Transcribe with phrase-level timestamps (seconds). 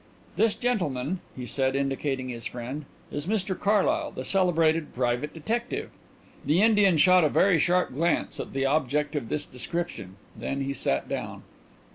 [0.35, 5.91] "This gentleman," he said, indicating his friend, "is Mr Carlyle, the celebrated private detective."
[6.43, 10.15] The Indian shot a very sharp glance at the object of this description.
[10.35, 11.43] Then he sat down.